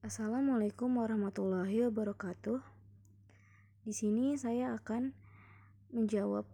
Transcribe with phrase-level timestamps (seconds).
[0.00, 2.56] Assalamualaikum warahmatullahi wabarakatuh.
[3.84, 5.12] Di sini saya akan
[5.92, 6.48] menjawab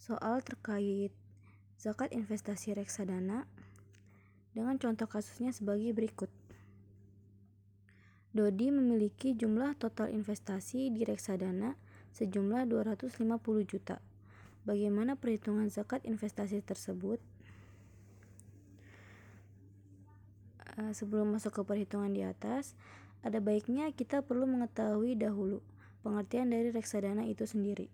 [0.00, 1.12] soal terkait
[1.76, 3.44] zakat investasi reksadana
[4.56, 6.32] dengan contoh kasusnya sebagai berikut.
[8.32, 11.76] Dodi memiliki jumlah total investasi di reksadana
[12.16, 13.28] sejumlah 250
[13.68, 14.00] juta.
[14.64, 17.20] Bagaimana perhitungan zakat investasi tersebut?
[20.76, 22.76] Eh, sebelum masuk ke perhitungan di atas,
[23.24, 25.64] ada baiknya kita perlu mengetahui dahulu
[26.04, 27.88] pengertian dari reksadana itu sendiri.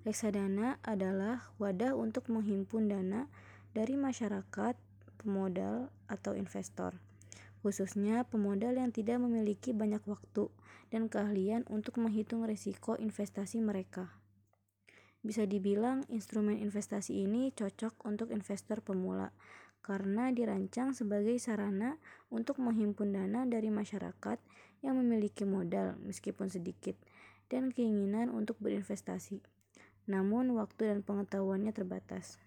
[0.00, 3.28] Reksadana adalah wadah untuk menghimpun dana
[3.76, 4.74] dari masyarakat,
[5.20, 6.96] pemodal, atau investor,
[7.60, 10.48] khususnya pemodal yang tidak memiliki banyak waktu
[10.88, 14.08] dan keahlian untuk menghitung risiko investasi mereka.
[15.20, 19.36] Bisa dibilang, instrumen investasi ini cocok untuk investor pemula
[19.80, 21.96] karena dirancang sebagai sarana
[22.28, 24.38] untuk menghimpun dana dari masyarakat
[24.80, 26.96] yang memiliki modal meskipun sedikit
[27.50, 29.42] dan keinginan untuk berinvestasi.
[30.08, 32.40] Namun waktu dan pengetahuannya terbatas.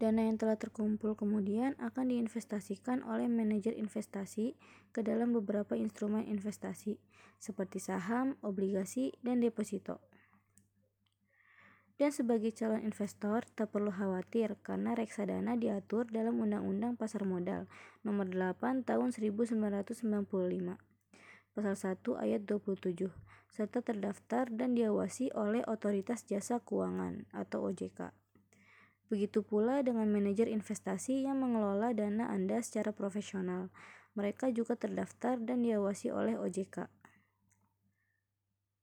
[0.00, 4.56] Dana yang telah terkumpul kemudian akan diinvestasikan oleh manajer investasi
[4.96, 6.96] ke dalam beberapa instrumen investasi
[7.36, 10.00] seperti saham, obligasi, dan deposito.
[12.00, 17.68] Dan sebagai calon investor, tak perlu khawatir karena reksadana diatur dalam Undang-Undang Pasar Modal
[18.08, 20.80] Nomor 8 Tahun 1995,
[21.52, 23.12] Pasal 1 Ayat 27,
[23.52, 28.16] serta terdaftar dan diawasi oleh Otoritas Jasa Keuangan atau OJK.
[29.12, 33.68] Begitu pula dengan manajer investasi yang mengelola dana Anda secara profesional.
[34.16, 36.99] Mereka juga terdaftar dan diawasi oleh OJK.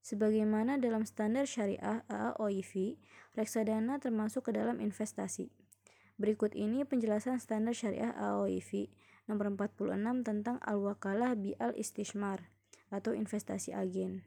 [0.08, 2.96] Sebagaimana dalam standar syariah AAOIV,
[3.36, 5.52] reksadana termasuk ke dalam investasi.
[6.16, 8.88] Berikut ini penjelasan standar syariah AAOIV
[9.28, 12.48] nomor 46 tentang al-wakalah bi al-istishmar
[12.88, 14.24] atau investasi agen.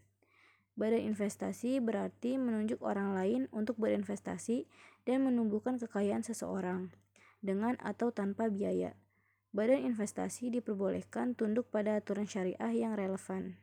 [0.76, 4.68] Badan investasi berarti menunjuk orang lain untuk berinvestasi
[5.08, 6.92] dan menumbuhkan kekayaan seseorang
[7.40, 8.92] dengan atau tanpa biaya.
[9.56, 13.56] Badan investasi diperbolehkan tunduk pada aturan syariah yang relevan.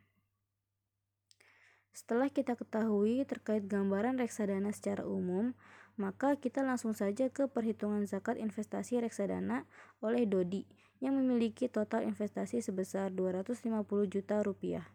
[1.98, 5.58] Setelah kita ketahui terkait gambaran reksadana secara umum,
[5.98, 9.66] maka kita langsung saja ke perhitungan zakat investasi reksadana
[10.06, 10.62] oleh Dodi
[11.02, 13.82] yang memiliki total investasi sebesar 250
[14.14, 14.86] juta rupiah.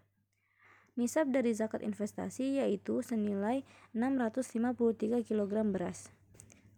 [0.94, 3.66] Nisab dari zakat investasi yaitu senilai
[3.98, 6.06] 653 kg beras.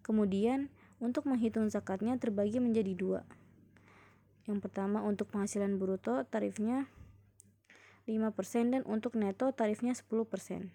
[0.00, 0.72] Kemudian,
[1.04, 3.20] untuk menghitung zakatnya terbagi menjadi dua.
[4.48, 6.88] Yang pertama untuk penghasilan bruto tarifnya
[8.04, 10.68] 5% dan untuk neto tarifnya 10%.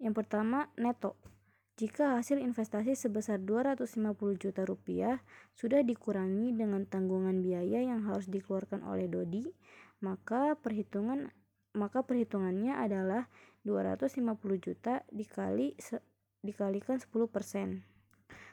[0.00, 1.20] Yang pertama, neto.
[1.80, 3.96] Jika hasil investasi sebesar 250
[4.36, 5.24] juta rupiah
[5.56, 9.48] sudah dikurangi dengan tanggungan biaya yang harus dikeluarkan oleh Dodi,
[10.04, 11.32] maka perhitungan
[11.72, 13.32] maka perhitungannya adalah
[13.64, 14.20] 250
[14.60, 15.72] juta dikali
[16.44, 17.80] dikalikan 10%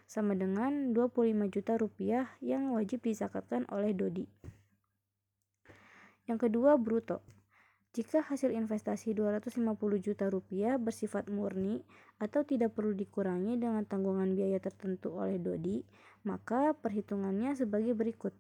[0.08, 4.24] sama dengan 25 juta rupiah yang wajib dizakatkan oleh Dodi.
[6.28, 7.24] Yang kedua, bruto.
[7.96, 9.58] Jika hasil investasi 250
[9.98, 11.82] juta rupiah bersifat murni
[12.22, 15.82] atau tidak perlu dikurangi dengan tanggungan biaya tertentu oleh Dodi,
[16.22, 18.38] maka perhitungannya sebagai berikut.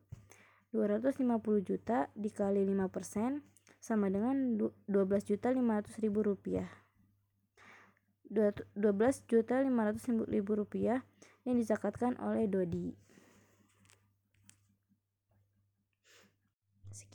[0.75, 1.25] 250
[1.64, 3.42] juta dikali 5%
[3.80, 4.84] sama dengan 12
[5.25, 6.69] juta 500 ribu rupiah.
[8.28, 8.75] 12
[9.31, 11.02] juta 500 ribu rupiah
[11.48, 12.92] yang dizakatkan oleh Dodi.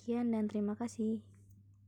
[0.02, 1.22] Sekian dan terima kasih.